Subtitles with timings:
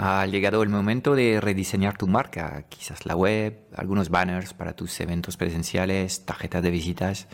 [0.00, 5.00] Ha llegado el momento de rediseñar tu marca, quizás la web, algunos banners para tus
[5.00, 7.26] eventos presenciales, tarjetas de visitas.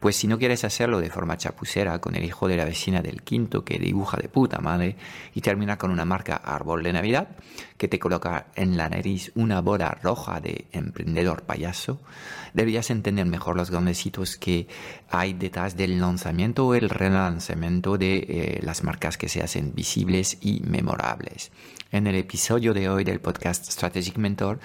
[0.00, 3.22] Pues si no quieres hacerlo de forma chapucera con el hijo de la vecina del
[3.22, 4.96] quinto que dibuja de puta madre
[5.34, 7.28] y termina con una marca árbol de Navidad
[7.78, 12.02] que te coloca en la nariz una bola roja de emprendedor payaso,
[12.52, 14.68] deberías entender mejor los grandecitos que
[15.08, 20.36] hay detrás del lanzamiento o el relanzamiento de eh, las marcas que se hacen visibles
[20.42, 21.50] y memorables.
[21.92, 24.60] En el episodio de hoy del podcast Strategic Mentor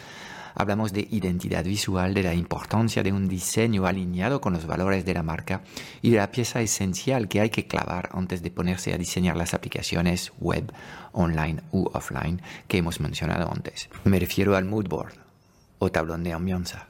[0.54, 5.16] hablamos de identidad visual, de la importancia de un diseño alineado con los valores de
[5.16, 5.64] la marca
[6.04, 9.56] y de la pieza esencial que hay que clavar antes de ponerse a diseñar las
[9.56, 10.72] aplicaciones web,
[11.14, 13.90] online u offline que hemos mencionado antes.
[14.04, 15.16] Me refiero al mood board
[15.80, 16.90] o tablón de ambianza.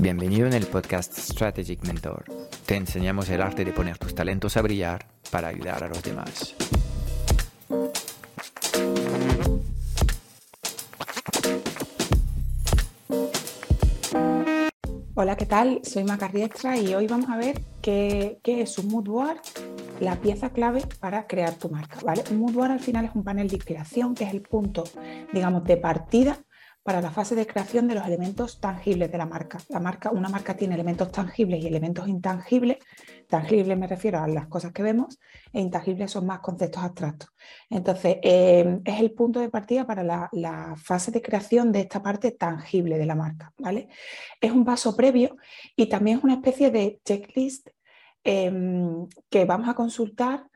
[0.00, 2.24] Bienvenido en el podcast Strategic Mentor.
[2.66, 6.54] Te enseñamos el arte de poner tus talentos a brillar para ayudar a los demás.
[15.14, 15.80] Hola, ¿qué tal?
[15.82, 16.30] Soy Maca
[16.76, 19.40] y hoy vamos a ver qué, es un mood board,
[19.98, 21.98] la pieza clave para crear tu marca.
[22.04, 22.22] ¿vale?
[22.30, 24.84] Un mood board al final es un panel de inspiración que es el punto,
[25.32, 26.38] digamos, de partida
[26.88, 29.58] para la fase de creación de los elementos tangibles de la marca.
[29.68, 32.78] La marca, una marca tiene elementos tangibles y elementos intangibles.
[33.28, 35.18] Tangibles me refiero a las cosas que vemos
[35.52, 37.28] e intangibles son más conceptos abstractos.
[37.68, 42.30] Entonces, eh, es el punto de partida para la, fase de creación de esta parte
[42.30, 43.52] tangible de la marca.
[43.58, 43.90] ¿vale?
[44.40, 45.36] Es un paso previo
[45.76, 47.68] y también es una especie de checklist
[48.24, 50.48] em, que vamos a consultar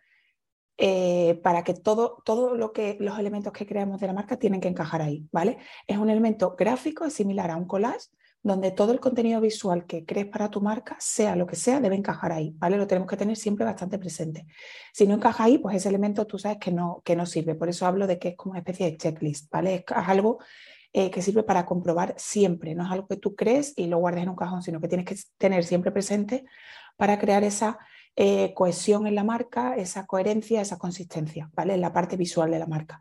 [0.85, 4.61] eh, para que todo, todo lo que los elementos que creamos de la marca tienen
[4.61, 5.59] que encajar ahí, ¿vale?
[5.87, 8.09] Es un elemento gráfico, es similar a un collage,
[8.43, 11.95] donde todo el contenido visual que crees para tu marca, sea lo que sea, debe
[11.95, 12.79] encajar ahí, ¿vale?
[12.79, 14.45] Lo tenemos que tener siempre bastante presente.
[14.93, 17.55] Si no encaja ahí, pues ese elemento tú sabes que no, que no sirve.
[17.55, 19.75] Por eso hablo de que es como una especie de checklist, ¿vale?
[19.77, 20.41] Es algo
[20.93, 24.25] eh, que sirve para comprobar siempre, no es algo que tú crees y lo guardes
[24.25, 26.45] en un cajón, sino que tienes que tener siempre presente
[26.97, 27.79] para crear esa
[28.17, 31.75] eh, cohesión en la marca, esa coherencia, esa consistencia, ¿vale?
[31.75, 33.01] En la parte visual de la marca.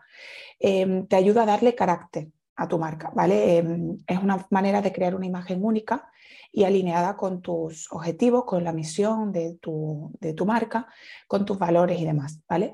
[0.60, 3.58] Em, te ayuda a darle carácter a tu marca, ¿vale?
[3.58, 6.12] Em, es una manera de crear una imagen única
[6.52, 10.88] y alineada con tus objetivos, con la misión de tu, de tu marca,
[11.28, 12.74] con tus valores y demás, ¿vale?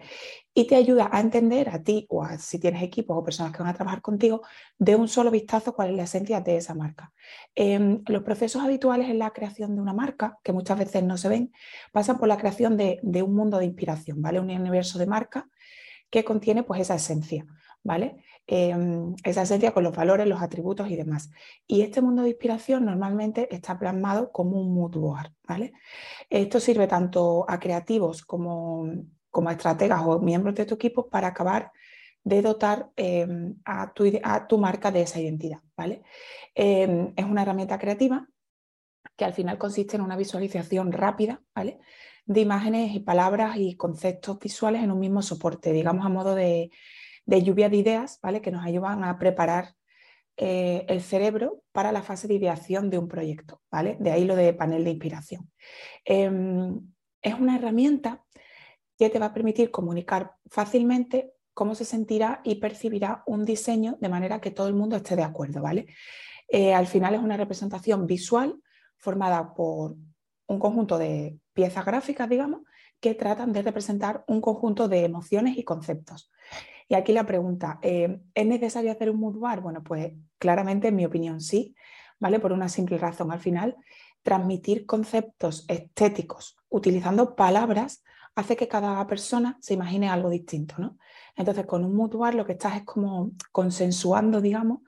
[0.54, 3.60] Y te ayuda a entender a ti o a, si tienes equipos o personas que
[3.60, 4.42] van a trabajar contigo
[4.80, 7.14] de un solo vistazo cuál es la esencia de esa marca.
[7.54, 11.30] Em, los procesos habituales en la creación de una marca, que muchas veces no se
[11.30, 11.52] ven,
[11.92, 14.40] pasan por la creación de, de un mundo de inspiración, ¿vale?
[14.40, 15.48] Un universo de marca
[16.10, 17.46] que contiene pues esa esencia,
[17.84, 18.24] ¿vale?
[18.50, 21.30] Em, esa esencia con los valores, los atributos y demás.
[21.68, 25.74] Y este mundo de inspiración normalmente está plasmado como un mood board, ¿vale?
[26.30, 28.90] Esto sirve tanto a creativos como,
[29.30, 31.74] como a estrategas o miembros de tu equipo para acabar
[32.24, 36.04] de dotar em, a, tu, a, tu, marca de esa identidad, ¿vale?
[36.56, 38.30] Em, es una herramienta creativa
[39.18, 41.80] que al final consiste en una visualización rápida, ¿vale?
[42.26, 46.72] De imágenes y palabras y conceptos visuales en un mismo soporte, digamos a modo de,
[47.28, 48.42] de lluvia de ideas, ¿vale?
[48.42, 49.76] Que nos ayudan a preparar
[50.38, 53.98] eh, el cerebro para la fase de ideación de un proyecto, ¿vale?
[54.00, 55.52] De ahí lo de panel de inspiración.
[56.06, 56.80] Em,
[57.22, 58.24] es una herramienta
[58.98, 64.10] que te va a permitir comunicar fácilmente cómo se sentirá y percibirá un diseño de
[64.10, 65.88] manera que todo el mundo esté de acuerdo, ¿vale?
[66.48, 68.56] Eh, al final es una representación visual
[68.96, 69.96] formada por
[70.48, 72.62] un conjunto de piezas gráficas, digamos,
[73.02, 76.32] que tratan de representar un conjunto de emociones y conceptos.
[76.88, 79.36] Y aquí la pregunta, eh, ¿es necesario hacer un mood?
[79.62, 81.76] Bueno, pues claramente en mi opinión sí,
[82.20, 82.40] ¿vale?
[82.40, 83.32] Por una simple razón.
[83.32, 83.76] Al final,
[84.24, 88.04] transmitir conceptos estéticos utilizando palabras
[88.36, 90.98] hace que cada persona se imagine algo distinto, ¿no?
[91.36, 94.80] Entonces, con un mood lo que estás es como consensuando, digamos,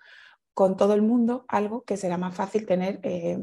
[0.53, 3.39] con todo el mundo algo que será más fácil tener eh,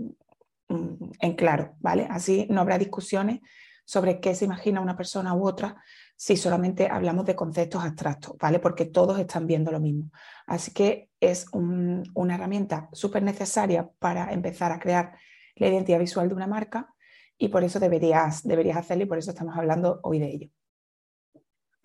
[0.69, 2.06] mm, en claro, ¿vale?
[2.11, 3.41] Así no habrá discusiones
[3.85, 5.82] sobre qué se imagina una persona u otra
[6.17, 8.59] si solamente hablamos de conceptos abstractos, ¿vale?
[8.59, 10.11] Porque todos están viendo lo mismo.
[10.47, 15.17] Así que es una herramienta súper necesaria para empezar a crear
[15.57, 16.95] la identidad visual de una marca
[17.39, 20.49] y por eso deberías, deberías hacerlo y por eso estamos hablando hoy de ello.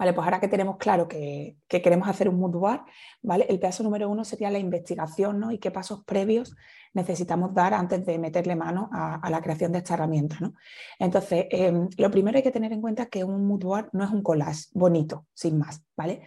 [0.02, 2.82] Vale, pues ahora que tenemos claro que, queremos hacer un mood board,
[3.22, 3.46] ¿vale?
[3.48, 5.52] El paso número uno sería la investigación, ¿no?
[5.52, 6.56] Y qué pasos previos
[6.96, 10.56] necesitamos dar antes de meterle mano a, la creación de esta herramienta, ¿no?
[10.98, 14.10] Entonces, em, lo primero hay que tener en cuenta que un mood board no es
[14.10, 16.24] un collage bonito, sin más, ¿vale?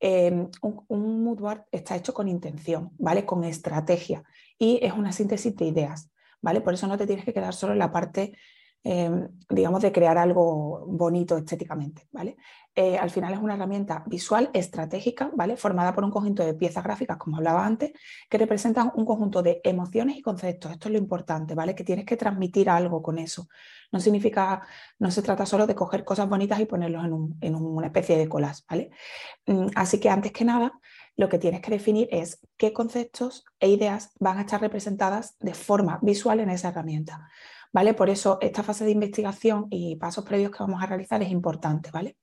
[0.00, 3.26] Em, un, un mood board está hecho con intención, ¿vale?
[3.26, 4.24] Con estrategia
[4.58, 6.10] y es una síntesis de ideas,
[6.40, 6.62] ¿vale?
[6.62, 8.32] Por eso no te tienes que quedar solo en la parte
[8.84, 12.36] Em, digamos, de crear algo bonito estéticamente, ¿vale?
[12.74, 15.56] Eh, al final es una herramienta visual estratégica, ¿vale?
[15.56, 17.92] Formada por un conjunto de piezas gráficas, como hablaba antes,
[18.30, 20.70] que representan un conjunto de emociones y conceptos.
[20.70, 21.74] Esto es lo importante, ¿vale?
[21.74, 23.48] Que tienes que transmitir algo con eso.
[23.90, 24.62] No significa,
[25.00, 27.04] no se trata solo de coger cosas bonitas y ponerlos
[27.40, 28.90] en, una especie de colas, ¿vale?
[29.46, 30.72] Mm, así que antes que nada,
[31.16, 35.52] lo que tienes que definir es qué conceptos e ideas van a estar representadas de
[35.52, 37.28] forma visual en esa herramienta.
[37.72, 37.94] ¿Vale?
[37.94, 41.90] Por eso esta fase de investigación y pasos previos que vamos a realizar es importante,
[41.90, 42.16] ¿vale?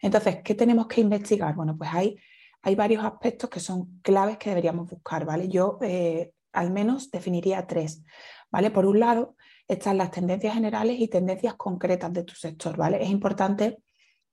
[0.00, 1.54] Entonces, ¿qué tenemos que investigar?
[1.54, 2.16] Bueno, pues hay,
[2.62, 5.48] hay varios aspectos que son claves que deberíamos buscar, ¿vale?
[5.48, 8.04] Yo eh, al menos definiría tres,
[8.50, 8.70] ¿vale?
[8.70, 9.36] Por un lado,
[9.66, 13.02] están las tendencias generales y tendencias concretas de tu sector, ¿vale?
[13.02, 13.78] Es importante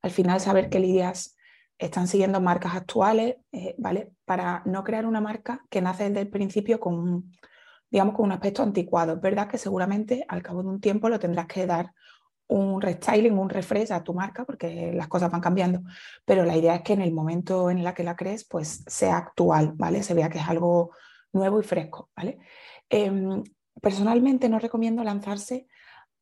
[0.02, 1.36] al final saber qué líneas
[1.78, 4.12] están siguiendo marcas actuales, eh, ¿vale?
[4.24, 7.32] Para no crear una marca que nace desde el principio con un,
[7.90, 9.14] digamos, con un aspecto anticuado.
[9.14, 11.92] Es verdad que seguramente al cabo de un tiempo lo tendrás que dar
[12.48, 15.80] un restyling, un refresh a tu marca, porque las cosas van cambiando,
[16.24, 19.16] pero la idea es que en el momento en el que la crees, pues sea
[19.16, 20.02] actual, ¿vale?
[20.02, 20.92] Se vea que es algo
[21.32, 22.38] nuevo y fresco, ¿vale?
[22.88, 23.42] Em,
[23.82, 25.66] personalmente no recomiendo lanzarse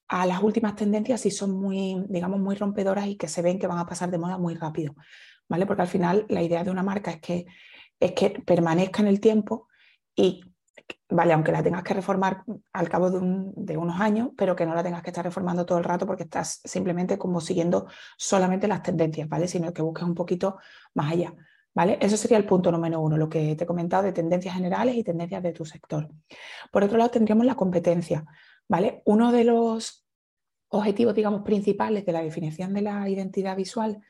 [0.09, 3.67] a las últimas tendencias si son muy, digamos, muy rompedoras y que se ven que
[3.67, 4.95] van a pasar de moda muy rápido,
[5.49, 5.67] ¿vale?
[5.67, 7.47] Porque al final la idea de una marca es que,
[8.01, 9.69] es que permanezca en el tiempo
[10.17, 10.43] y
[11.09, 14.83] vale, aunque la tengas que reformar al cabo de, unos años, pero que no la
[14.83, 17.87] tengas que estar reformando todo el rato porque estás simplemente como siguiendo
[18.17, 19.49] solamente las tendencias, ¿vale?
[19.49, 20.59] Sino que busques un poquito
[20.95, 21.35] más allá,
[21.75, 21.99] ¿vale?
[22.01, 25.05] Eso sería el punto número uno, lo que te he comentado de tendencias generales y
[25.05, 26.09] tendencias de tu sector.
[26.71, 28.25] Por otro lado, tendríamos la competencia,
[28.69, 29.03] ¿vale?
[29.05, 30.05] Uno de los
[30.69, 34.01] objetivos, digamos, principales de la definición de la identidad visual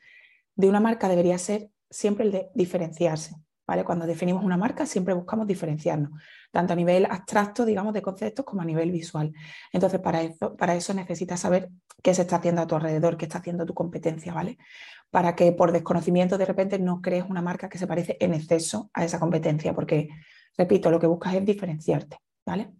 [0.55, 3.35] de una marca debería ser siempre el de diferenciarse,
[3.83, 6.11] cuando definimos una marca siempre buscamos diferenciarnos,
[6.51, 9.33] tanto a nivel abstracto, digamos, de conceptos, como a nivel visual.
[9.73, 11.69] Entonces, para eso, para eso necesitas saber
[12.03, 14.57] qué se está haciendo a tu alrededor, qué está haciendo tu competencia, ¿vale?
[15.09, 18.89] Para que por desconocimiento de repente no crees una marca que se parece en exceso
[18.93, 20.09] a esa competencia, porque,
[20.57, 22.71] repito, lo que buscas es diferenciarte, ¿vale?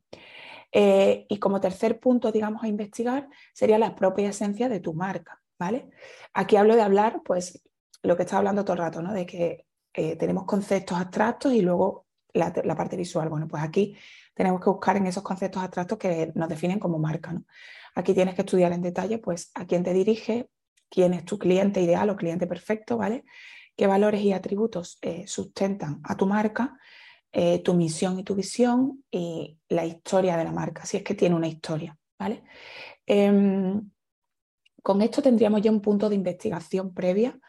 [0.71, 5.41] Eh, y como tercer punto, digamos, a investigar sería la propia esencia de tu marca,
[5.57, 5.89] ¿vale?
[6.33, 7.63] Aquí hablo de hablar, pues,
[8.03, 9.13] lo que estaba hablando todo el rato, ¿no?
[9.13, 9.65] De que
[9.95, 13.30] eh, tenemos conceptos abstractos y luego la, parte visual.
[13.30, 13.95] Bueno, pues aquí
[14.33, 17.31] tenemos que buscar en esos conceptos abstractos que nos definen como marca.
[17.31, 17.45] ¿no?
[17.95, 20.50] Aquí tienes que estudiar en detalle pues, a quién te dirige,
[20.89, 23.24] quién es tu cliente ideal o cliente perfecto, ¿vale?
[23.75, 26.77] qué valores y atributos eh, sustentan a tu marca,
[27.31, 31.15] eh, tu misión y tu visión y la historia de la marca, si es que
[31.15, 31.98] tiene una historia.
[32.19, 32.44] ¿vale?
[33.06, 33.91] Em,
[34.81, 37.39] con esto tendríamos ya un punto de investigación previa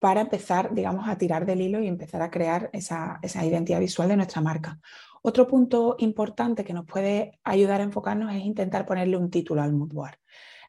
[0.00, 4.16] para empezar, digamos, a tirar del hilo y empezar a crear esa, identidad visual de
[4.16, 4.80] nuestra marca.
[5.22, 9.74] Otro punto importante que nos puede ayudar a enfocarnos es intentar ponerle un título al
[9.74, 9.92] mood.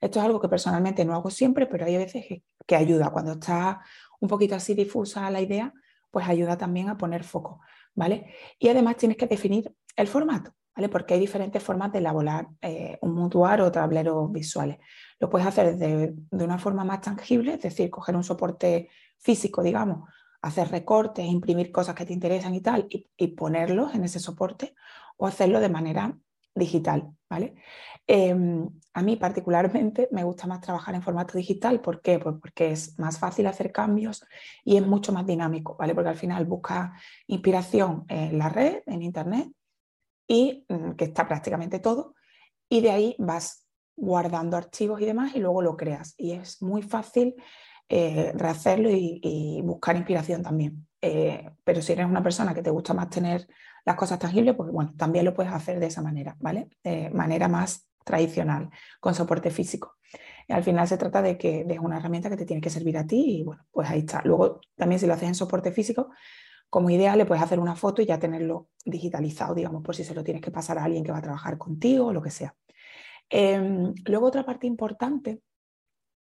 [0.01, 2.25] Esto es algo que personalmente no hago siempre, pero hay veces
[2.67, 3.09] que, ayuda.
[3.09, 3.81] Cuando está
[4.19, 5.73] un poquito así difusa la idea,
[6.09, 7.61] pues ayuda también a poner foco,
[7.95, 8.33] ¿vale?
[8.59, 10.89] Y además tienes que definir el formato, ¿vale?
[10.89, 14.77] Porque hay diferentes formas de elaborar eh, un board o tableros visuales.
[15.19, 18.89] Lo puedes hacer de, de, una forma más tangible, es decir, coger un soporte
[19.21, 20.09] físico, digamos,
[20.41, 24.75] hacer recortes, imprimir cosas que te interesan y tal, y, ponerlos en ese soporte,
[25.17, 26.17] o hacerlo de manera
[26.55, 27.55] digital, ¿vale?
[28.07, 32.19] Em, a mí particularmente me gusta más trabajar en formato digital, ¿por qué?
[32.19, 34.25] Pues porque es más fácil hacer cambios
[34.65, 35.93] y es mucho más dinámico, ¿vale?
[35.93, 36.93] Porque al final busca
[37.27, 39.47] inspiración en la red, en internet,
[40.27, 42.15] y mm, que está prácticamente todo,
[42.67, 46.15] y de ahí vas guardando archivos y demás y luego lo creas.
[46.17, 47.35] Y es muy fácil
[47.93, 50.87] eh, rehacerlo y, buscar inspiración también.
[51.01, 53.45] Eh, pero si eres una persona que te gusta más tener
[53.83, 56.69] las cosas tangibles, pues bueno, también lo puedes hacer de esa manera, ¿vale?
[56.85, 58.69] De manera más tradicional,
[59.01, 59.97] con soporte físico.
[60.47, 62.97] Y al final se trata de que es una herramienta que te tiene que servir
[62.97, 64.21] a ti y bueno, pues ahí está.
[64.23, 66.11] Luego también si lo haces en soporte físico,
[66.69, 70.15] como idea le puedes hacer una foto y ya tenerlo digitalizado, digamos, por si se
[70.15, 72.55] lo tienes que pasar a alguien que va a trabajar contigo o lo que sea.
[73.29, 75.41] Em, luego otra parte importante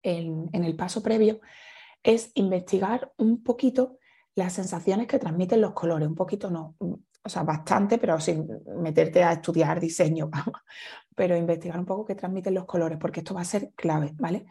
[0.05, 1.41] en, el paso previo
[2.03, 3.99] es investigar un poquito
[4.37, 8.47] las sensaciones que transmiten los colores, un poquito no, o sea, bastante, pero sin
[8.81, 10.31] meterte a estudiar diseño,
[11.17, 14.47] pero investigar un poco qué transmiten los colores, porque esto va a ser clave, ¿vale?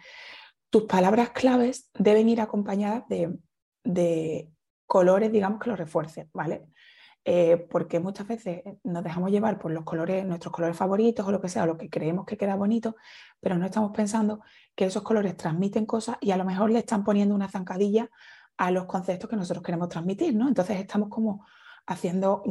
[0.69, 3.37] Tus palabras claves deben ir acompañadas de,
[3.83, 4.49] de
[4.87, 6.65] colores, digamos, que los refuercen, ¿vale?
[7.25, 11.39] Eh, porque muchas veces nos dejamos llevar por los colores, nuestros colores favoritos o lo
[11.39, 12.97] que sea, o lo que creemos que queda bonito,
[13.39, 14.41] pero no estamos pensando
[14.75, 18.09] que esos colores transmiten cosas y a lo mejor le están poniendo una zancadilla
[18.57, 20.49] a los conceptos que nosotros queremos transmitir, ¿no?
[20.49, 21.45] Entonces estamos como
[21.85, 22.43] haciendo,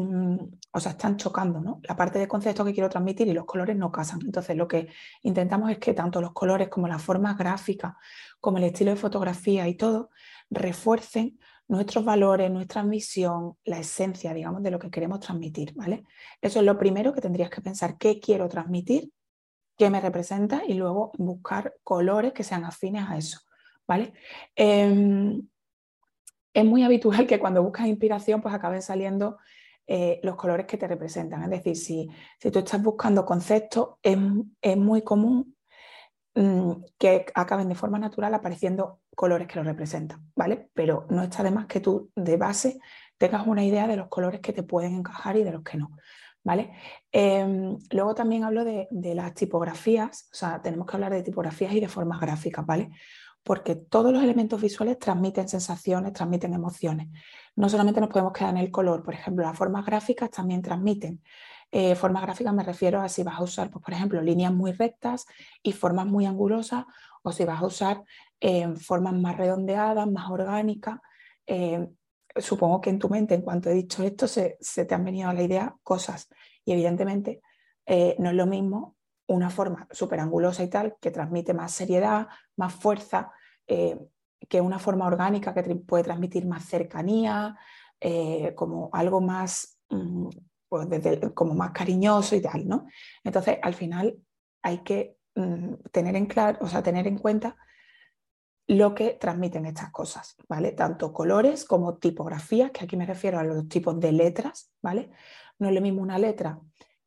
[0.72, 1.80] o sea, están chocando, ¿no?
[1.84, 4.20] La parte de concepto que quiero transmitir y los colores no casan.
[4.24, 4.88] Entonces lo que
[5.22, 7.96] intentamos es que tanto los colores como la forma gráfica,
[8.40, 10.10] como el estilo de fotografía y todo,
[10.50, 11.38] refuercen
[11.72, 16.04] nuestros valores, nuestra misión, la esencia, digamos, de lo que queremos transmitir, ¿vale?
[16.42, 19.10] Eso es lo primero que tendrías que pensar, ¿qué quiero transmitir?
[19.78, 20.64] ¿Qué me representa?
[20.68, 23.40] Y luego buscar colores que sean afines a eso,
[23.88, 24.12] ¿vale?
[24.54, 25.48] Em,
[26.52, 29.38] es muy habitual que cuando buscas inspiración, pues acaben saliendo
[29.86, 31.42] eh, los colores que te representan.
[31.44, 32.06] Es decir, si,
[32.38, 34.18] si tú estás buscando conceptos, es,
[34.60, 35.56] es muy común
[36.34, 40.70] que acaben de forma natural apareciendo colores que lo representan, ¿vale?
[40.72, 42.78] Pero no está de más que tú de base
[43.18, 45.92] tengas una idea de los colores que te pueden encajar y de los que no,
[46.42, 46.72] ¿vale?
[47.12, 51.80] Em, luego también hablo de, las tipografías, o sea, tenemos que hablar de tipografías y
[51.80, 52.90] de formas gráficas, ¿vale?
[53.44, 57.08] Porque todos los elementos visuales transmiten sensaciones, transmiten emociones.
[57.54, 61.22] No solamente nos podemos quedar en el color, por ejemplo, las formas gráficas también transmiten.
[61.74, 64.72] Eh, formas gráficas me refiero a si vas a usar, pues, por ejemplo, líneas muy
[64.72, 65.24] rectas
[65.62, 66.84] y formas muy angulosas,
[67.22, 68.04] o si vas a usar
[68.40, 71.00] en formas más redondeadas, más orgánicas.
[71.46, 71.88] Eh,
[72.36, 75.34] supongo que en tu mente, en cuanto he dicho esto, se, te han venido a
[75.34, 76.28] la idea cosas.
[76.64, 77.40] Y evidentemente
[77.86, 82.28] eh, no es lo mismo una forma súper angulosa y tal, que transmite más seriedad,
[82.56, 83.32] más fuerza,
[83.66, 83.98] eh,
[84.46, 87.56] que una forma orgánica que puede transmitir más cercanía,
[88.56, 89.78] como algo más,
[90.72, 90.88] pues
[91.34, 92.86] como más cariñoso y tal, ¿no?
[93.22, 94.16] Entonces, al final
[94.62, 97.58] hay que mm, tener en claro, o sea, tener en cuenta
[98.68, 100.72] lo que transmiten estas cosas, ¿vale?
[100.72, 105.10] Tanto colores como tipografías, que aquí me refiero a los tipos de letras, ¿vale?
[105.58, 106.58] No es lo mismo una letra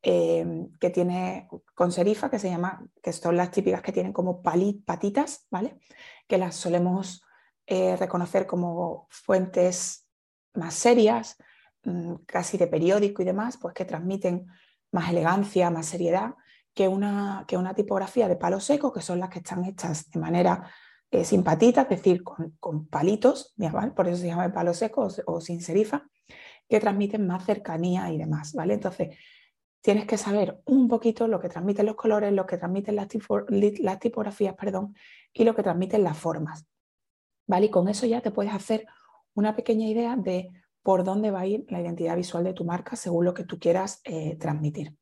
[0.03, 4.43] em, que tiene con serifa, que se llama, que son las típicas que tienen como
[4.43, 5.79] patitas, ¿vale?
[6.27, 7.23] Que las solemos
[7.65, 10.07] eh, reconocer como fuentes
[10.53, 11.37] más serias,
[12.25, 14.47] casi de periódico y demás, pues que transmiten
[14.91, 16.35] más elegancia, más seriedad,
[16.73, 20.19] que una, que una tipografía de palo seco, que son las que están hechas de
[20.19, 20.69] manera
[21.11, 23.53] eh, es decir, con, palitos,
[23.95, 26.07] por eso se llama palo seco o, sin serifa,
[26.67, 28.73] que transmiten más cercanía y demás, ¿vale?
[28.73, 29.15] Entonces,
[29.81, 33.07] tienes que saber un poquito lo que transmiten los colores, lo que transmiten las,
[33.79, 34.95] las tipografías, perdón,
[35.31, 36.65] y lo que transmiten las formas,
[37.47, 37.67] ¿vale?
[37.67, 38.85] Y con eso ya te puedes hacer
[39.35, 40.49] una pequeña idea de
[40.85, 43.57] por dónde va a ir la identidad visual de tu marca según lo que tú
[43.57, 44.95] quieras eh, transmitir.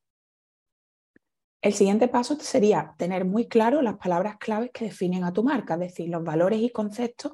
[1.62, 5.74] El siguiente paso sería tener muy claro las palabras claves que definen a tu marca,
[5.74, 7.34] es decir, los valores y conceptos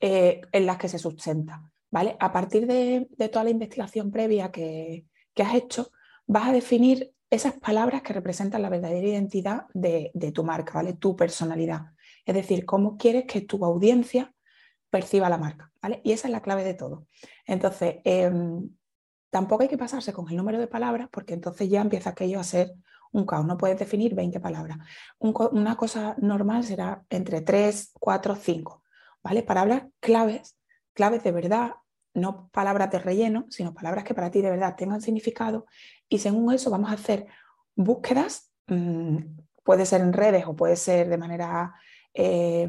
[0.00, 1.62] eh, en las que se sustenta.
[1.90, 2.16] ¿vale?
[2.20, 5.04] A partir de, toda la investigación previa que,
[5.36, 5.90] has hecho,
[6.26, 10.94] vas a definir esas palabras que representan la verdadera identidad de, tu marca, ¿vale?
[10.94, 11.82] tu personalidad.
[12.24, 14.33] Es decir, cómo quieres que tu audiencia
[14.94, 15.72] perciba la marca.
[15.82, 16.00] ¿vale?
[16.04, 17.08] Y esa es la clave de todo.
[17.46, 18.70] Entonces, em,
[19.28, 22.44] tampoco hay que pasarse con el número de palabras porque entonces ya empieza aquello a
[22.44, 22.72] ser
[23.10, 24.78] un caos, no puedes definir 20 palabras.
[25.18, 28.82] una cosa normal será entre 3, 4, 5,
[29.24, 29.42] ¿vale?
[29.42, 30.56] Palabras claves,
[30.92, 31.72] claves de verdad,
[32.14, 35.66] no palabras de relleno, sino palabras que para ti de verdad tengan significado
[36.08, 37.26] y según eso vamos a hacer
[37.74, 39.16] búsquedas, mm,
[39.64, 41.74] puede ser en redes o puede ser de manera
[42.14, 42.68] eh,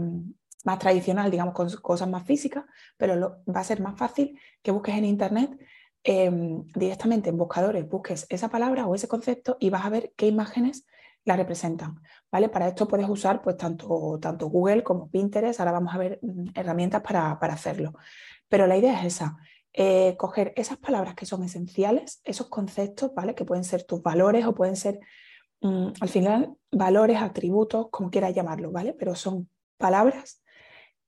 [0.65, 2.65] más tradicional, digamos, con cosas más físicas,
[2.97, 5.57] pero va a ser más fácil que busques en Internet
[6.07, 10.27] Em, directamente en buscadores busques esa palabra o ese concepto y vas a ver qué
[10.27, 10.85] imágenes
[11.23, 11.99] la representan.
[12.31, 12.47] ¿vale?
[12.47, 15.59] Para esto puedes usar pues, tanto, tanto Google como Pinterest.
[15.59, 17.93] Ahora vamos a ver mm, herramientas para, hacerlo.
[18.47, 19.35] Pero la idea es esa.
[19.73, 23.33] Eh, coger esas palabras que son esenciales, esos conceptos, ¿vale?
[23.33, 24.99] Que pueden ser tus valores o pueden ser,
[25.61, 28.93] mm, al final, valores, atributos, como quieras llamarlo, ¿vale?
[28.93, 30.43] Pero son palabras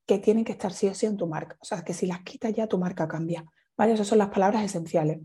[0.07, 1.57] que tienen que estar sí o sí en tu marca.
[1.59, 3.45] O sea, que si las quitas ya tu marca cambia.
[3.77, 5.19] Esas son las palabras esenciales.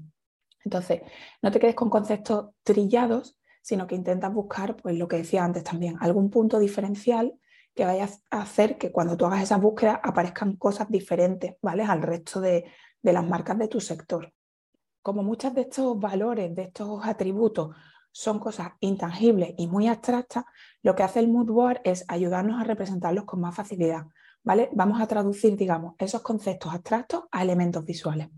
[0.65, 1.01] Entonces,
[1.41, 5.65] no te quedes con conceptos trillados, sino que intentas buscar, pues lo que decía antes
[5.65, 7.35] también, algún punto diferencial
[7.75, 11.85] que vaya a hacer que cuando tú hagas esa búsqueda aparezcan cosas diferentes, ¿vale?
[11.85, 12.67] Al resto de,
[13.03, 14.33] las marcas de tu sector.
[15.01, 17.75] Como muchos de estos valores, de estos atributos,
[18.11, 20.45] son cosas intangibles y muy abstractas,
[20.83, 24.05] lo que hace el mood board es ayudarnos a representarlos con más facilidad,
[24.43, 24.69] ¿vale?
[24.73, 28.29] Vamos a traducir, digamos, esos conceptos abstractos a elementos visuales.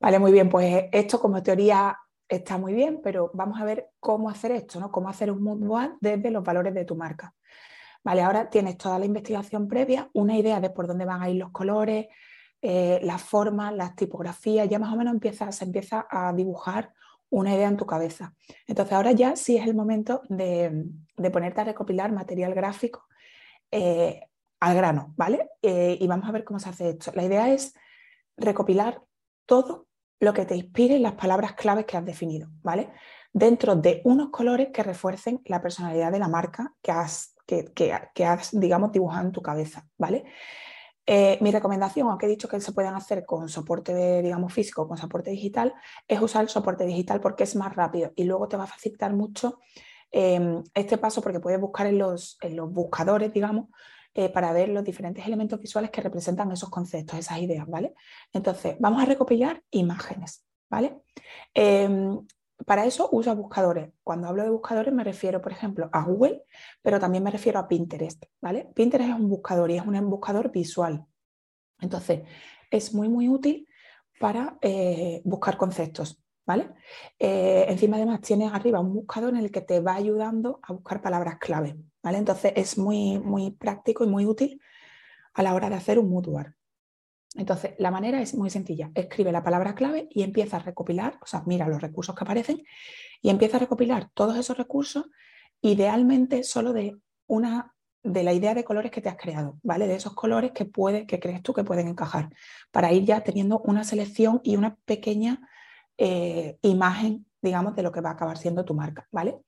[0.00, 1.96] Vale, muy bien, pues esto como teoría
[2.28, 4.92] está muy bien, pero vamos a ver cómo hacer esto, ¿no?
[4.92, 7.34] Cómo hacer un mood board desde los valores de tu marca.
[8.04, 11.36] Vale, ahora tienes toda la investigación previa, una idea de por dónde van a ir
[11.36, 12.06] los colores,
[12.60, 15.16] eh, las formas, las tipografías, ya más o menos
[15.50, 16.92] se empieza a dibujar
[17.30, 18.34] una idea en tu cabeza.
[18.66, 20.86] Entonces ahora ya sí es el momento de,
[21.32, 23.06] ponerte a recopilar material gráfico
[23.70, 24.28] eh,
[24.60, 25.50] al grano, ¿vale?
[25.62, 27.12] Eh, y vamos a ver cómo se hace esto.
[27.14, 27.74] La idea es
[28.36, 29.02] recopilar
[29.46, 29.86] todo
[30.20, 32.90] lo que te inspire las palabras claves que has definido, ¿vale?
[33.32, 38.58] Dentro de unos colores que refuercen la personalidad de la marca que has, que, has
[38.58, 40.24] digamos, dibujado en tu cabeza, ¿vale?
[41.06, 44.98] Eh, mi recomendación, aunque he dicho que se pueden hacer con soporte, digamos, físico con
[44.98, 45.72] soporte digital,
[46.06, 49.14] es usar el soporte digital porque es más rápido y luego te va a facilitar
[49.14, 49.60] mucho
[50.10, 53.68] em, este paso porque puedes buscar en los, en los buscadores, digamos,
[54.20, 57.94] eh, para ver los diferentes elementos visuales que representan esos conceptos, esas ideas, ¿vale?
[58.32, 61.02] Entonces, vamos a recopilar imágenes, ¿vale?
[61.54, 62.26] Em,
[62.66, 63.90] para eso uso buscadores.
[64.02, 66.42] Cuando hablo de buscadores me refiero, por ejemplo, a Google,
[66.82, 68.68] pero también me refiero a Pinterest, ¿vale?
[68.74, 71.06] Pinterest es un buscador y es un buscador visual.
[71.80, 72.22] Entonces,
[72.72, 73.68] es muy, muy útil
[74.18, 76.74] para eh, buscar conceptos, ¿vale?
[77.20, 81.00] Eh, encima además tienes arriba un buscador en el que te va ayudando a buscar
[81.00, 81.76] palabras clave,
[82.14, 84.60] Entonces es muy, muy práctico y muy útil
[85.34, 86.28] a la hora de hacer un mood
[87.34, 88.90] entonces, la manera es muy sencilla.
[88.94, 92.64] Escribe la palabra clave y empieza a recopilar, o sea, mira los recursos que aparecen
[93.20, 95.06] y empieza a recopilar todos esos recursos,
[95.60, 96.96] idealmente solo de
[97.26, 99.86] una de la idea de colores que te has creado, ¿vale?
[99.86, 102.30] De esos colores que puede, que crees tú que pueden encajar,
[102.70, 105.40] para ir ya teniendo una selección y una pequeña
[105.98, 109.40] eh, imagen, digamos, de lo que va a acabar siendo tu marca, ¿vale?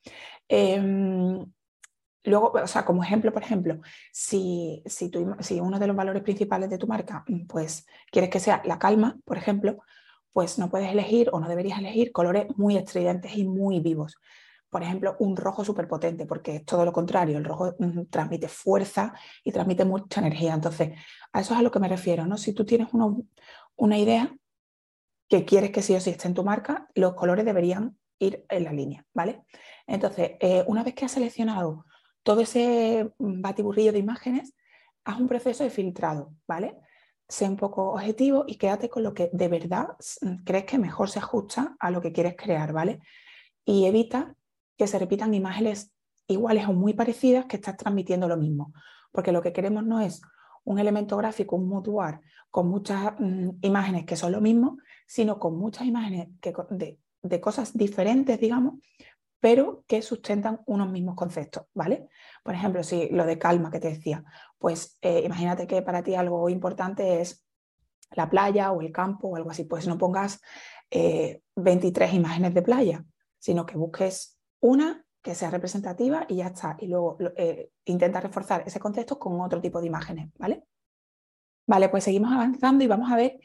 [0.49, 1.45] Em,
[2.25, 3.81] Luego, o sea, como ejemplo, por ejemplo,
[4.13, 5.11] si, si,
[5.41, 8.79] si, uno de los valores principales de tu marca, mm, pues quieres que sea la
[8.79, 9.79] calma, por ejemplo,
[10.33, 14.17] pues no puedes elegir o no deberías elegir colores muy estridentes y muy vivos.
[14.69, 18.49] Por ejemplo, un rojo súper potente, porque es todo lo contrario, el rojo mm, transmite
[18.49, 20.55] fuerza y transmite mucha energía.
[20.55, 20.91] Entonces,
[21.33, 22.37] a eso es a lo que me refiero, ¿no?
[22.37, 22.89] Si tú tienes
[23.77, 24.35] una idea
[25.29, 28.65] que quieres que sí o sí esté en tu marca, los colores deberían ir en
[28.65, 29.43] la línea, ¿vale?
[29.87, 31.87] Entonces, eh, una vez que has seleccionado
[32.23, 34.55] todo ese batiburrillo de imágenes,
[35.05, 36.77] haz un proceso de filtrado, ¿vale?
[37.29, 39.89] Sé un poco objetivo y quédate con lo que de verdad
[40.45, 43.01] crees que mejor se ajusta a lo que quieres crear, ¿vale?
[43.65, 44.35] Y evita
[44.77, 45.93] que se repitan imágenes
[46.27, 48.73] iguales o muy parecidas que estás transmitiendo lo mismo,
[49.13, 50.23] porque lo que queremos no es
[50.65, 55.57] un elemento gráfico, un mutuar con muchas mm, imágenes que son lo mismo, sino con
[55.59, 58.75] muchas imágenes que, de, de, cosas diferentes, digamos,
[59.41, 62.09] pero que sustentan unos mismos conceptos, ¿vale?
[62.43, 64.23] Por ejemplo, si lo de calma que te decía,
[64.59, 67.45] pues eh, imagínate que para ti algo importante es
[68.13, 70.41] la playa o el campo o algo así, pues no pongas
[70.91, 73.05] 23 eh, imágenes de playa,
[73.39, 76.77] sino que busques una que sea representativa y ya está.
[76.81, 80.65] Y luego eh, intenta reforzar ese concepto con otro tipo de imágenes, ¿vale?
[81.67, 83.39] Vale, pues seguimos avanzando y vamos a ver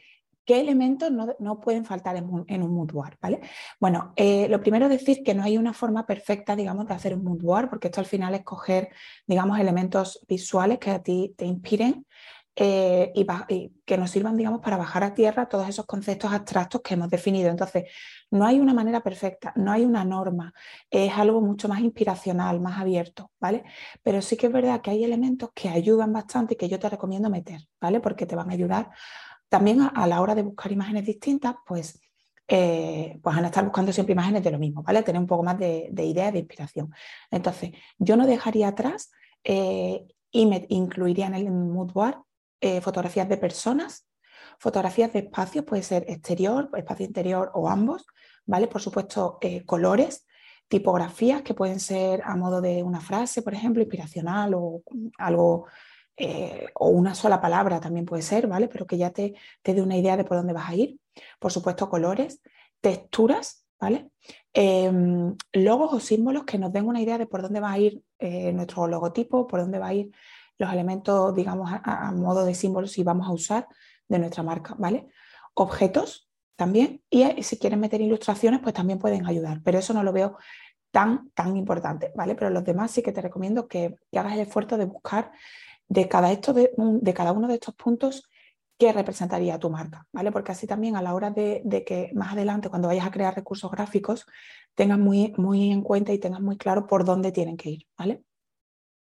[0.46, 2.24] ¿Qué elementos no, pueden faltar en,
[2.62, 3.40] un mood ¿vale?
[3.80, 7.14] Bueno, eh, lo primero es decir que no hay una forma perfecta, digamos, de hacer
[7.14, 8.90] un mood porque esto al final es coger,
[9.26, 12.06] digamos, elementos visuales que a ti te inspiren
[12.58, 16.94] eh, y, que nos sirvan, digamos, para bajar a tierra todos esos conceptos abstractos que
[16.94, 17.50] hemos definido.
[17.50, 17.84] Entonces,
[18.30, 20.54] no hay una manera perfecta, no hay una norma,
[20.88, 23.64] es algo mucho más inspiracional, más abierto, ¿vale?
[24.02, 26.88] Pero sí que es verdad que hay elementos que ayudan bastante y que yo te
[26.88, 28.00] recomiendo meter, ¿vale?
[28.00, 28.90] Porque te van a ayudar
[29.48, 32.00] también a, la hora de buscar imágenes distintas, pues,
[32.48, 35.02] eh, pues van a estar buscando siempre imágenes de lo mismo, ¿vale?
[35.02, 36.92] Tener un poco más de, de idea, de inspiración.
[37.30, 39.10] Entonces, yo no dejaría atrás
[39.44, 42.22] eh, y me incluiría en el mood board
[42.60, 44.08] eh, fotografías de personas,
[44.58, 48.06] fotografías de espacios, puede ser exterior, espacio interior o ambos,
[48.46, 48.68] ¿vale?
[48.68, 50.26] Por supuesto, colores,
[50.68, 54.82] tipografías que pueden ser a modo de una frase, por ejemplo, inspiracional o
[55.18, 55.66] algo
[56.16, 58.68] eh, o una sola palabra también puede ser, ¿vale?
[58.68, 60.98] Pero que ya te, te dé una idea de por dónde vas a ir.
[61.38, 62.40] Por supuesto, colores,
[62.80, 64.10] texturas, ¿vale?
[64.52, 68.02] Em, logos o símbolos que nos den una idea de por dónde va a ir
[68.18, 70.10] eh, nuestro logotipo, por dónde va a ir
[70.58, 73.68] los elementos, digamos, a, modo de símbolos si vamos a usar
[74.08, 75.08] de nuestra marca, ¿vale?
[75.54, 80.02] Objetos también, y eh, si quieres meter ilustraciones, pues también pueden ayudar, pero eso no
[80.02, 80.38] lo veo
[80.90, 82.34] tan, tan importante, ¿vale?
[82.34, 85.32] Pero los demás sí que te recomiendo que hagas el esfuerzo de buscar
[85.88, 86.70] de cada, esto de,
[87.14, 88.28] cada uno de estos puntos
[88.78, 90.30] qué representaría tu marca, ¿vale?
[90.32, 93.70] Porque así también a la hora de, que más adelante, cuando vayas a crear recursos
[93.70, 94.26] gráficos,
[94.74, 98.22] tengas muy, muy en cuenta y tengas muy claro por dónde tienen que ir, ¿vale?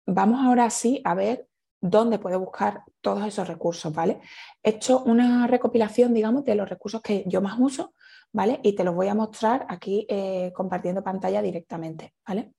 [0.07, 1.47] Vamos ahora sí a ver
[1.81, 4.21] dónde puedes buscar todos esos recursos, ¿vale?
[4.63, 7.95] He hecho una recopilación, digamos, de los recursos que yo más uso,
[8.33, 8.61] ¿vale?
[8.63, 12.53] Y te los voy a mostrar aquí eh, compartiendo pantalla directamente, ¿vale?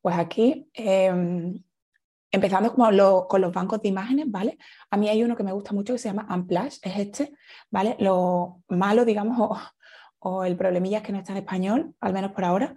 [0.00, 1.62] Pues aquí, em,
[2.30, 4.58] empezando con los bancos de imágenes, ¿vale?
[4.90, 7.32] A mí hay uno que me gusta mucho que se llama Amplash, es este,
[7.70, 7.96] ¿vale?
[7.98, 9.58] Lo malo, digamos, o,
[10.18, 12.74] o el problemilla es que no está en español, al menos por ahora,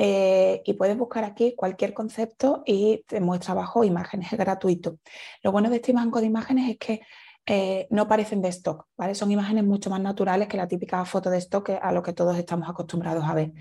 [0.00, 4.98] eh, y puedes buscar aquí cualquier concepto y te muestra abajo imágenes, es gratuito.
[5.42, 7.00] Lo bueno de este banco de imágenes es que
[7.46, 9.16] eh, no parecen de stock, ¿vale?
[9.16, 12.38] Son imágenes mucho más naturales que la típica foto de stock a lo que todos
[12.38, 13.52] estamos acostumbrados a ver.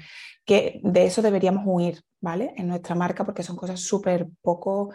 [0.45, 2.53] Que de eso deberíamos huir, ¿vale?
[2.55, 4.91] En nuestra marca porque son cosas súper poco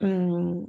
[0.00, 0.64] mm,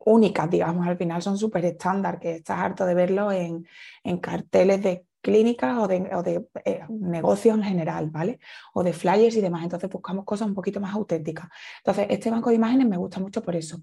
[0.00, 3.66] únicas, digamos, al final son súper estándar, que estás harto de verlo en,
[4.04, 8.38] en carteles de clínicas o de, eh, negocios en general, ¿vale?
[8.72, 9.62] O de flyers y demás.
[9.62, 11.48] Entonces buscamos cosas un poquito más auténticas.
[11.78, 13.82] Entonces, este banco de imágenes me gusta mucho por eso.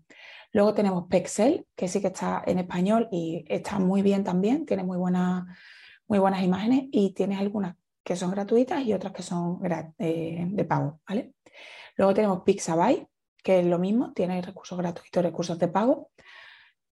[0.54, 4.84] Luego tenemos Pexel, que sí que está en español y está muy bien también, tiene
[4.84, 9.60] muy, muy buenas imágenes y tiene algunas que son gratuitas y otras que son
[10.00, 11.34] eh, de pago, ¿vale?
[11.98, 13.06] Luego tenemos Pixabay,
[13.46, 16.10] que es lo mismo, tiene recursos gratuitos, recursos de pago.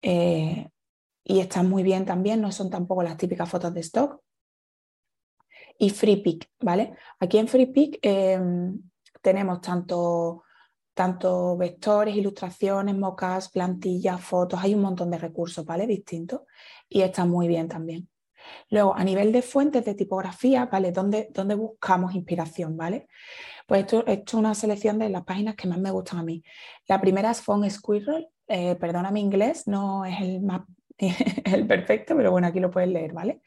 [0.02, 0.68] Eh,
[1.22, 4.20] y están muy bien también, no son tampoco las típicas fotos de stock,
[5.78, 6.96] y FreePic, ¿vale?
[7.20, 8.82] Aquí en FreePic em,
[9.22, 10.42] tenemos tanto,
[10.92, 15.86] tanto vectores, ilustraciones, mocas, plantillas, fotos, hay un montón de recursos, ¿vale?
[15.86, 16.40] Distintos
[16.88, 18.08] y están muy bien también.
[18.70, 20.92] Luego, a nivel de fuentes de tipografía, ¿vale?
[20.92, 23.08] ¿Dónde, dónde buscamos inspiración, ¿vale?
[23.66, 26.42] Pues esto he una selección de las páginas que más me gustan a mí.
[26.86, 30.62] La primera es Font Squirrel, eh, perdona mi inglés, no es el más
[31.44, 33.42] el perfecto, pero bueno, aquí lo puedes leer, ¿vale?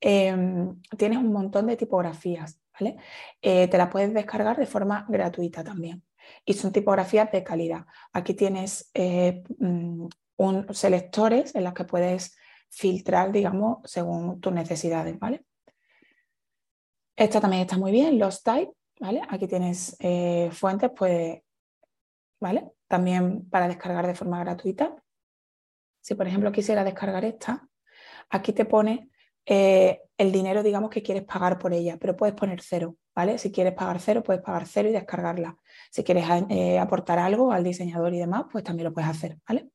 [0.00, 2.96] Em, tienes un montón de tipografías, ¿vale?
[3.42, 6.04] Eh, te las puedes descargar de forma gratuita también.
[6.44, 7.86] Y son tipografías de calidad.
[8.12, 12.37] Aquí tienes eh, mm, un, selectores en los que puedes
[12.70, 15.44] filtrar, digamos, según tus necesidades, ¿vale?
[17.16, 19.22] Esta también está muy bien, los type, ¿vale?
[19.28, 21.40] Aquí tienes eh, fuentes, pues,
[22.40, 22.70] ¿vale?
[22.86, 24.94] También para descargar de forma gratuita.
[26.00, 27.68] Si, por ejemplo, quisiera descargar esta,
[28.30, 29.10] aquí te pone
[29.44, 33.38] eh, el dinero, digamos, que quieres pagar por ella, pero puedes poner cero, ¿vale?
[33.38, 35.56] Si quieres pagar cero, puedes pagar cero y descargarla.
[35.90, 39.70] Si quieres eh, aportar algo al diseñador y demás, pues también lo puedes hacer, ¿vale?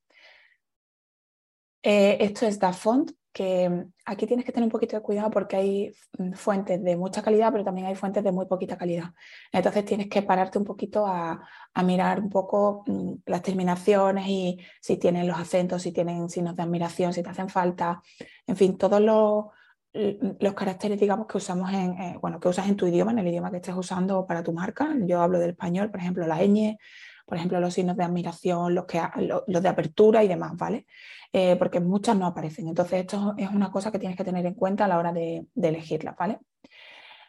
[1.83, 5.55] Eh, esto es DaFont, que mm, aquí tienes que tener un poquito de cuidado porque
[5.57, 9.11] hay mm, fuentes de mucha calidad, pero también hay fuentes de muy poquita calidad.
[9.51, 11.45] Entonces tienes que pararte un poquito a,
[11.83, 16.63] mirar un poco mm, las terminaciones y si tienen los acentos, si tienen signos de
[16.63, 18.01] admiración, si te hacen falta,
[18.47, 19.45] en fin, todos los
[19.93, 23.27] los caracteres, digamos, que usamos en, eh, bueno, que usas en tu idioma, en el
[23.27, 24.89] idioma que estés usando para tu marca.
[25.01, 26.77] Yo hablo del español, por ejemplo, la ñ,
[27.25, 29.01] por ejemplo, los signos de admiración, los, que,
[29.47, 30.85] los, de apertura y demás, ¿vale?
[31.31, 32.67] Eh, porque muchas no aparecen.
[32.67, 35.47] Entonces, esto es una cosa que tienes que tener en cuenta a la hora de,
[35.55, 36.39] elegirlas, ¿vale?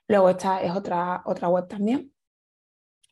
[0.09, 2.13] Luego, esta es otra, otra web también,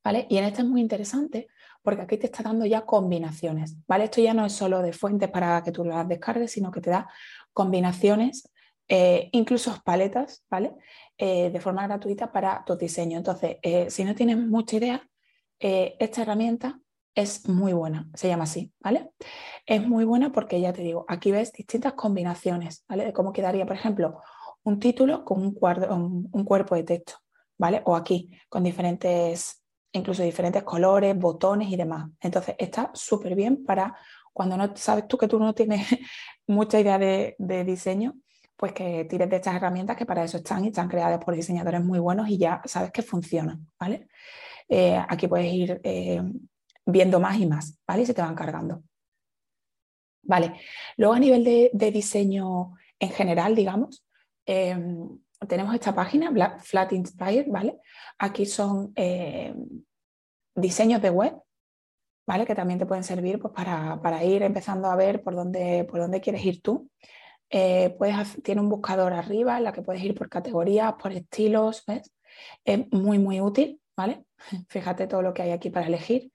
[0.05, 0.27] ¿vale?
[0.29, 1.49] Y en esta es muy interesante
[1.83, 4.05] porque aquí te está dando ya combinaciones, ¿vale?
[4.05, 6.91] Esto ya no es solo de fuentes para que tú las descargues, sino que te
[6.91, 7.09] da
[7.53, 8.49] combinaciones
[8.89, 10.75] eh, incluso paletas, ¿vale?
[11.17, 13.17] Eh, de forma gratuita para tu diseño.
[13.19, 15.09] Entonces, eh, si no tienes mucha idea,
[15.63, 16.81] esta herramienta
[17.15, 19.11] es muy buena, se llama así, ¿vale?
[19.67, 23.05] Es muy buena porque ya te digo, aquí ves distintas combinaciones, ¿vale?
[23.05, 24.21] De cómo quedaría, por ejemplo,
[24.65, 27.15] un título con un, un cuerpo de texto,
[27.59, 27.83] ¿vale?
[27.85, 32.11] O aquí, con diferentes, incluso diferentes colores, botones y demás.
[32.21, 33.95] Entonces, está súper bien para
[34.33, 35.87] cuando no sabes tú que tú no tienes
[36.47, 38.15] mucha idea de diseño,
[38.63, 41.83] pues que tires de estas herramientas que para eso están y están creadas por diseñadores
[41.83, 44.07] muy buenos y ya sabes que funcionan, ¿vale?
[44.69, 46.23] Eh, aquí puedes ir eh,
[46.87, 48.03] viendo más y más, ¿vale?
[48.03, 48.83] Y se te van cargando.
[50.25, 50.55] Vale,
[50.97, 54.05] luego a nivel de, diseño en general, digamos,
[54.47, 57.81] em, tenemos esta página, Flat Inspire, ¿vale?
[58.19, 58.95] Aquí son
[60.55, 61.35] diseños de web,
[62.27, 62.47] ¿vale?
[62.47, 66.01] Que también te pueden servir pues, para, para, ir empezando a ver por dónde, por
[66.01, 66.89] dónde quieres ir tú.
[67.55, 67.95] Eh,
[68.43, 72.11] tiene un buscador arriba en la que puedes ir por categorías, por estilos, ¿ves?
[72.65, 74.25] Es muy, muy útil, ¿vale?
[74.69, 76.33] Fíjate todo lo que hay aquí para elegir.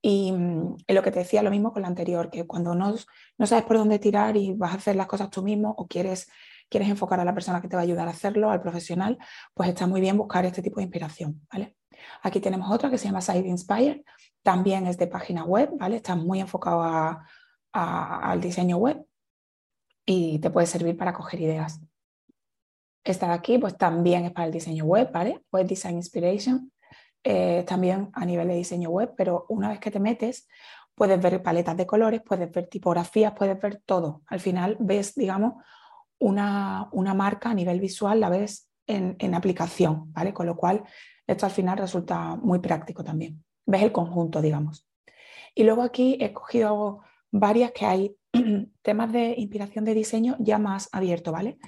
[0.00, 2.94] Y mm, lo que te decía, lo mismo con la anterior, que cuando no,
[3.38, 6.28] no, sabes por dónde tirar y vas a hacer las cosas tú mismo o quieres,
[6.68, 9.16] quieres enfocar a la persona que te va a ayudar a hacerlo, al profesional,
[9.54, 11.76] pues está muy bien buscar este tipo de inspiración, ¿vale?
[12.22, 14.04] Aquí tenemos otra que se llama Side Inspire,
[14.42, 15.96] también es de página web, ¿vale?
[15.96, 16.82] Está muy enfocado
[17.72, 19.04] al diseño web
[20.04, 21.80] y te puede servir para coger ideas.
[23.04, 25.44] Esta de aquí pues también es para el diseño web, ¿vale?
[25.52, 26.71] Web Design Inspiration,
[27.24, 30.48] eh, también a nivel de diseño web, pero una vez que te metes,
[30.94, 34.22] puedes ver paletas de colores, puedes ver tipografías, puedes ver todo.
[34.26, 35.54] Al final ves, digamos,
[36.18, 40.32] una, marca a nivel visual, la ves en, en, aplicación, ¿vale?
[40.32, 40.84] Con lo cual,
[41.26, 43.44] esto al final resulta muy práctico también.
[43.66, 44.88] Ves el conjunto, digamos.
[45.54, 48.16] Y luego aquí he escogido varias que hay
[48.82, 51.58] temas de inspiración de diseño ya más abierto, ¿vale?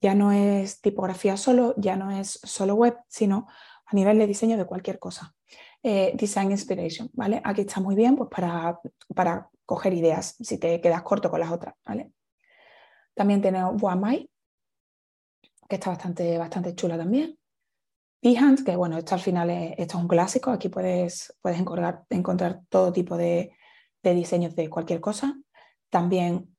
[0.00, 3.46] Ya no es tipografía solo, ya no es solo web, sino
[3.90, 5.34] a nivel de diseño de cualquier cosa.
[5.82, 7.40] Eh, design Inspiration, ¿vale?
[7.42, 8.78] Aquí está muy bien pues para,
[9.14, 12.12] para coger ideas si te quedas corto con las otras, ¿vale?
[13.14, 14.30] También tenemos Boamai,
[15.68, 17.36] que está bastante, bastante chula también.
[18.22, 22.04] Behance, que bueno, esto al final es, esto es un clásico, aquí puedes, puedes encontrar,
[22.10, 23.52] encontrar todo tipo de,
[24.02, 25.34] de, diseños de cualquier cosa.
[25.88, 26.54] También,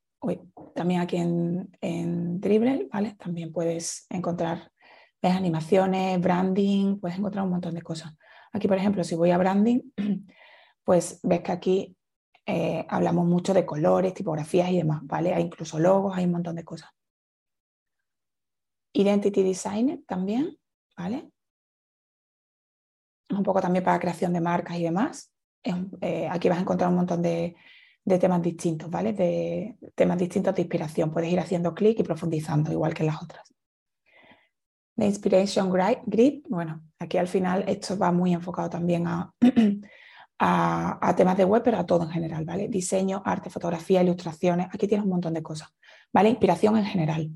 [0.74, 3.14] también aquí en, en Dribble, ¿vale?
[3.14, 4.71] También puedes encontrar
[5.22, 8.12] ves animaciones, branding, puedes encontrar un montón de cosas.
[8.52, 9.80] Aquí, por ejemplo, si voy a branding,
[10.84, 11.96] pues ves que aquí
[12.44, 15.32] eh, hablamos mucho de colores, tipografías y demás, ¿vale?
[15.32, 16.90] Hay incluso logos, hay un montón de cosas.
[18.92, 20.58] Identity Designer también,
[20.96, 21.30] ¿vale?
[23.30, 25.32] Un poco también para creación de marcas y demás.
[26.00, 27.54] Eh, aquí vas a encontrar un montón de,
[28.04, 29.12] de temas distintos, ¿vale?
[29.12, 31.12] De temas distintos de inspiración.
[31.12, 33.54] Puedes ir haciendo clic y profundizando, igual que en las otras.
[34.96, 35.70] The Inspiration
[36.06, 39.32] Grid, bueno, aquí al final esto va muy enfocado también a,
[40.38, 42.68] a, temas de web, pero a todo en general, ¿vale?
[42.68, 45.68] Diseño, arte, fotografía, ilustraciones, aquí tienes un montón de cosas,
[46.12, 46.28] ¿vale?
[46.28, 47.30] Inspiración en general.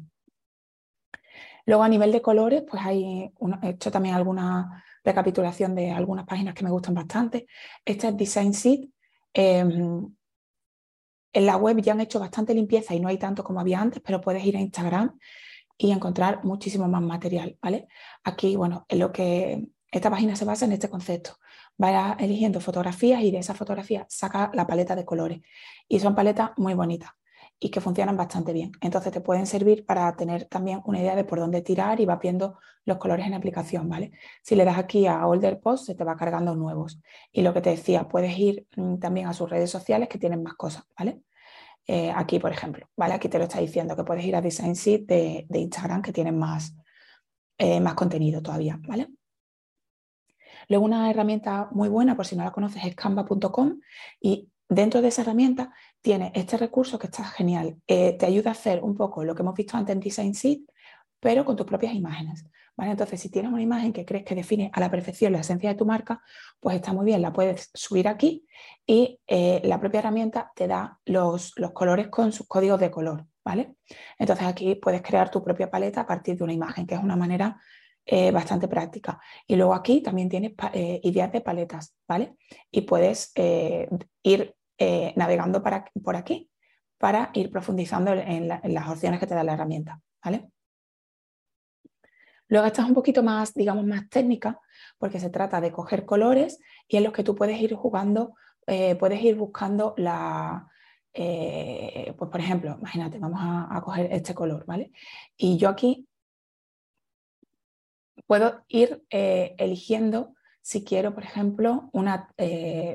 [1.66, 6.55] Luego a nivel de colores, pues hay he hecho también alguna recapitulación de algunas páginas
[6.55, 7.47] que me gustan bastante.
[7.85, 8.88] Esta es Design Seed.
[9.33, 10.14] Em,
[11.33, 14.01] en la web ya han hecho bastante limpieza y no hay tanto como había antes,
[14.05, 15.19] pero puedes ir a Instagram
[15.79, 17.89] y encontrar muchísimo más material, ¿vale?
[18.25, 21.39] Aquí, bueno, en lo que esta página se basa en este concepto.
[21.83, 25.41] Va eligiendo fotografías y de esas fotografías saca la paleta de colores.
[25.89, 27.11] Y son paletas muy bonitas
[27.59, 28.73] y que funcionan bastante bien.
[28.81, 32.17] Entonces te pueden servir para tener también una idea de por dónde tirar y va
[32.17, 34.12] viendo los colores en aplicación, ¿vale?
[34.43, 37.01] Si le das aquí a Older Post, se te va cargando nuevos.
[37.33, 40.43] Y lo que te decía, puedes ir mm, también a sus redes sociales que tienen
[40.43, 41.23] más cosas, ¿vale?
[41.87, 43.14] Eh, aquí, por ejemplo, ¿vale?
[43.14, 46.37] Aquí te lo está diciendo que puedes ir a Design Sheet de, Instagram que tienen
[46.37, 46.75] más,
[47.59, 49.09] eh, más contenido todavía, ¿vale?
[50.68, 53.79] Luego una herramienta muy buena, por si no la conoces, es canva.com
[54.20, 57.81] y dentro de esa herramienta tiene este recurso que está genial.
[57.87, 60.62] Eh, te ayuda a hacer un poco lo que hemos visto antes en Design Sheet,
[61.20, 62.44] pero con tus propias imágenes.
[62.79, 65.77] Entonces, si tienes una imagen que crees que define a la perfección la esencia de
[65.77, 66.23] tu marca,
[66.61, 68.47] pues está muy bien, la puedes subir aquí
[68.87, 73.27] y eh, la propia herramienta te da los, colores con sus códigos de color.
[73.45, 73.77] ¿vale?
[74.19, 77.17] Entonces, aquí puedes crear tu propia paleta a partir de una imagen, que es una
[77.17, 77.61] manera
[78.05, 79.21] eh, bastante práctica.
[79.47, 82.35] Y luego aquí también tienes eh, ideas de paletas, ¿vale?
[82.71, 83.33] Y puedes
[84.23, 84.55] ir
[85.17, 86.51] navegando por aquí
[86.99, 90.51] para ir profundizando en, en, las opciones que te da la herramienta, ¿vale?
[92.49, 94.61] Luego esta es un poquito más, digamos, más técnica,
[94.99, 98.35] porque se trata de coger colores y en los que tú puedes ir jugando,
[98.67, 100.69] eh, puedes ir buscando la,
[101.13, 104.93] eh, pues por ejemplo, imagínate, vamos a, coger este color, ¿vale?
[105.37, 106.07] Y yo aquí
[108.27, 112.29] puedo ir eh, eligiendo si quiero, por ejemplo, una,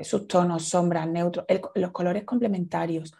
[0.02, 3.14] subtonos, sombras, neutros, los colores complementarios,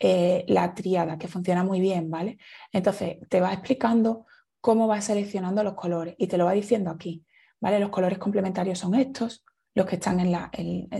[0.00, 2.38] la tríada, que funciona muy bien, ¿vale?
[2.72, 4.26] Entonces, te va explicando
[4.62, 7.26] cómo vas seleccionando los colores y te lo va diciendo aquí.
[7.60, 7.78] ¿vale?
[7.78, 9.44] Los colores complementarios son estos,
[9.74, 10.50] los que están en la,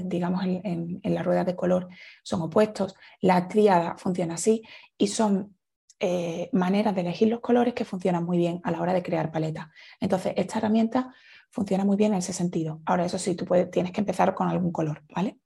[0.04, 1.88] digamos, en, la rueda de color
[2.22, 4.62] son opuestos, la tríada funciona así
[4.98, 5.56] y son
[6.00, 9.30] eh, maneras de elegir los colores que funcionan muy bien a la hora de crear
[9.30, 9.68] paletas.
[10.00, 11.14] Entonces, esta herramienta
[11.50, 12.80] funciona muy bien en ese sentido.
[12.86, 15.38] Ahora, eso sí, tú tienes que empezar con algún color, ¿vale?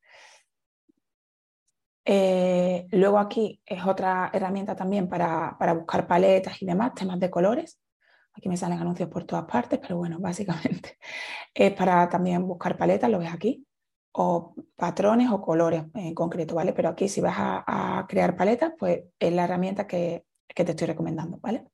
[2.04, 7.28] Eh, luego aquí es otra herramienta también para, para buscar paletas y demás, temas de
[7.28, 7.80] colores.
[8.36, 10.98] Aquí me salen anuncios por todas partes, pero bueno, básicamente
[11.54, 13.66] es para también buscar paletas, lo ves aquí,
[14.12, 16.72] o patrones o colores en concreto, ¿vale?
[16.72, 21.38] Pero aquí si vas a, crear paletas, pues es la herramienta que, te estoy recomendando,
[21.42, 21.66] ¿vale?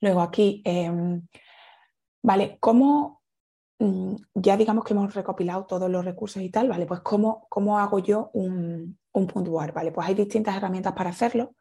[0.00, 1.26] Luego aquí, em,
[2.22, 2.58] ¿vale?
[2.60, 3.22] ¿Cómo,
[3.78, 6.86] mm, ya digamos que hemos recopilado todos los recursos y tal, ¿vale?
[6.86, 9.92] Pues ¿cómo, cómo hago yo un, un puntuar, ¿vale?
[9.92, 11.54] Pues hay distintas herramientas para hacerlo,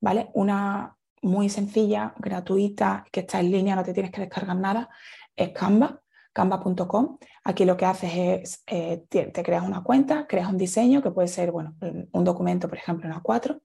[0.00, 0.30] ¿vale?
[0.34, 4.88] Una, muy sencilla, gratuita, que está en línea, no te tienes que descargar nada,
[5.34, 6.00] es Canva,
[6.32, 7.18] canva.com.
[7.44, 11.28] Aquí lo que haces es, eh, te, creas una cuenta, creas un diseño que puede
[11.28, 11.74] ser, bueno,
[12.12, 13.60] un documento, por ejemplo, en A4.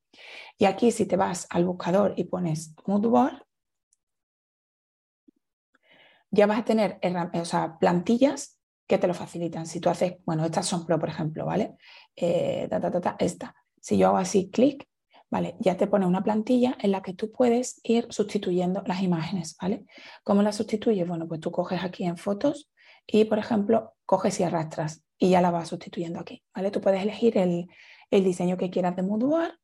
[0.57, 3.43] Y aquí si te vas al buscador y pones Moodboard,
[6.31, 6.99] ya vas a tener
[7.33, 9.67] o sea, plantillas que te lo facilitan.
[9.67, 11.75] Si tú haces, bueno, estas son Pro, por ejemplo, ¿vale?
[12.15, 12.67] eh,
[13.19, 13.55] esta.
[13.79, 14.87] Si yo hago así, clic,
[15.33, 15.55] ¿vale?
[15.59, 19.83] Ya te pone una plantilla en la que tú puedes ir sustituyendo las imágenes, ¿vale?
[20.23, 21.07] ¿Cómo las sustituyes?
[21.07, 22.69] Bueno, pues tú coges aquí en fotos
[23.07, 26.69] y, por ejemplo, coges y arrastras y ya la vas sustituyendo aquí, ¿vale?
[26.69, 27.67] Tú puedes elegir el,
[28.11, 29.57] diseño que quieras de Moodboard,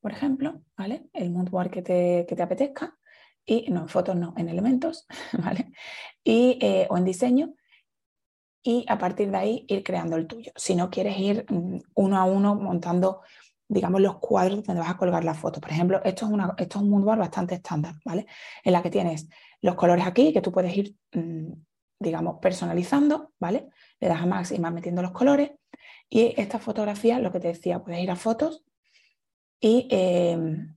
[0.00, 1.08] por ejemplo, ¿vale?
[1.12, 2.96] El Moodboard que te, que te apetezca
[3.44, 5.08] y no en fotos, no, en elementos,
[5.44, 5.72] ¿vale?
[6.22, 7.52] Y, eh, o en diseño
[8.62, 10.52] y a partir de ahí ir creando el tuyo.
[10.54, 13.22] Si no quieres ir mm, uno a uno montando,
[13.74, 15.60] digamos, los cuadros donde vas a colgar la foto.
[15.60, 18.26] Por ejemplo, esto es, una, esto es un moodboard bastante estándar, ¿vale?
[18.62, 19.28] En la que tienes
[19.60, 21.52] los colores aquí, que tú puedes ir, mm,
[21.98, 23.68] digamos, personalizando, ¿vale?
[23.98, 25.50] Le das a Max y vas metiendo los colores.
[26.08, 28.64] Y esta fotografía, lo que te decía, puedes ir a fotos
[29.60, 30.76] y, em,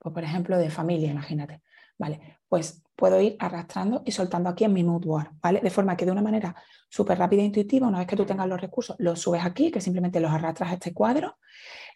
[0.00, 1.62] pues, por ejemplo, de familia, imagínate.
[1.98, 5.60] Vale, pues puedo ir arrastrando y soltando aquí en mi Moodboard, ¿vale?
[5.60, 6.54] De forma que de una manera
[6.88, 9.80] súper rápida e intuitiva, una vez que tú tengas los recursos, los subes aquí, que
[9.80, 11.38] simplemente los arrastras a este cuadro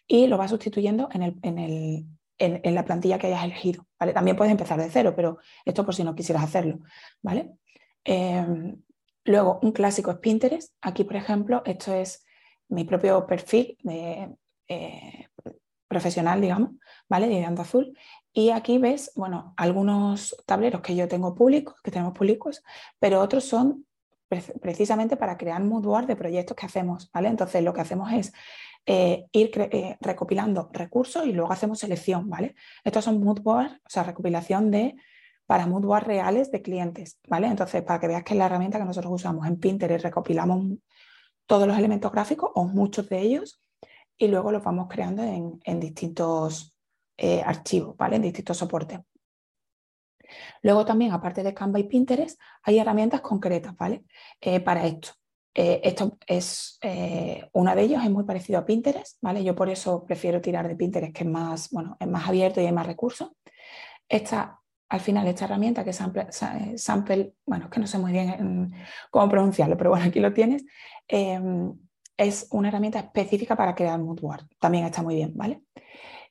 [0.07, 2.05] y lo vas sustituyendo en, el, en, el,
[2.37, 4.13] en, la plantilla que hayas elegido, ¿vale?
[4.13, 6.79] También puedes empezar de cero, pero esto por si no quisieras hacerlo,
[7.21, 7.53] ¿vale?
[8.03, 8.81] Em,
[9.25, 10.73] luego, un clásico es Pinterest.
[10.81, 12.25] Aquí, por ejemplo, esto es
[12.69, 14.35] mi propio perfil de,
[14.67, 15.27] eh,
[15.87, 16.71] profesional, digamos,
[17.09, 17.27] ¿vale?
[17.27, 17.97] De Azul.
[18.37, 22.63] Y aquí ves, bueno, algunos tableros que yo tengo públicos, que tenemos públicos,
[22.99, 23.87] pero otros son
[24.61, 27.29] precisamente para crear mood de proyectos que hacemos, ¿vale?
[27.29, 28.31] Entonces lo que hacemos es
[28.85, 32.53] eh, ir eh, recopilando recursos y luego hacemos selección, ¿vale?
[32.83, 34.95] Estos son mood o sea, recopilación de
[35.47, 37.47] para mood reales de clientes, ¿vale?
[37.47, 40.77] Entonces, para que veas que es la herramienta que nosotros usamos en Pinterest, recopilamos
[41.47, 43.63] todos los elementos gráficos o muchos de ellos
[44.15, 46.76] y luego los vamos creando en, en distintos
[47.17, 48.17] eh, archivos, ¿vale?
[48.17, 48.99] En distintos soportes.
[50.61, 54.03] Luego también, aparte de Canva y Pinterest, hay herramientas concretas, ¿vale?
[54.39, 55.09] Eh, para esto.
[55.55, 56.79] Eh, esto es
[57.53, 59.43] una de ellos, es muy parecido a Pinterest, ¿vale?
[59.43, 62.67] Yo por eso prefiero tirar de Pinterest, que es más, bueno, es más abierto y
[62.67, 63.31] hay más recursos.
[64.07, 66.27] Esta, al final, esta herramienta que es sample,
[66.77, 68.75] sample, bueno, es que no sé muy bien
[69.09, 70.63] cómo pronunciarlo, pero bueno, aquí lo tienes.
[71.07, 74.47] es una herramienta específica para crear Moodboard.
[74.59, 75.63] También está muy bien, ¿vale?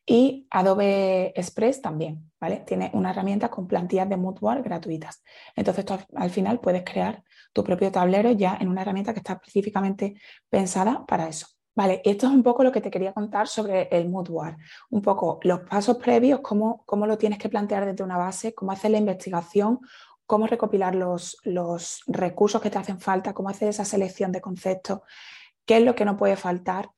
[0.09, 2.59] Y Adobe Express también, ¿vale?
[2.65, 5.25] Tiene una herramienta con plantillas de Moodboard gratuitas.
[5.57, 10.15] Entonces al final puedes crear tu propio tablero ya en una herramienta que está específicamente
[10.49, 11.49] pensada para eso.
[11.75, 14.57] Vale, esto es un poco lo que te quería contar sobre el Moodboard.
[14.91, 18.73] Un poco los pasos previos, cómo, cómo lo tienes que plantear desde una base, cómo
[18.73, 19.81] hacer la investigación,
[20.25, 25.01] cómo recopilar los, los recursos que te hacen falta, cómo hacer esa selección de conceptos,
[25.67, 26.91] qué es lo que no puede faltar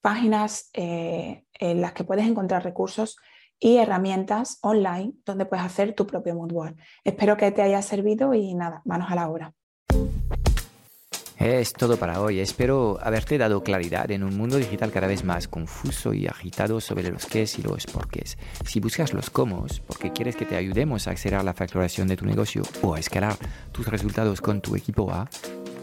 [0.00, 3.16] páginas eh, en las que puedes encontrar recursos
[3.60, 6.76] y herramientas online donde puedes hacer tu propio moodboard.
[7.04, 9.54] Espero que te haya servido y nada, manos a la obra.
[11.38, 12.40] Es todo para hoy.
[12.40, 17.10] Espero haberte dado claridad en un mundo digital cada vez más confuso y agitado sobre
[17.10, 18.36] los qué y los porqués.
[18.66, 22.26] Si buscas los cómo, porque quieres que te ayudemos a acelerar la facturación de tu
[22.26, 23.36] negocio o a escalar
[23.70, 25.30] tus resultados con tu equipo A,